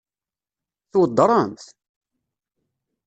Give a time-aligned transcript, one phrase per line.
[0.91, 1.61] Tweddṛem-t?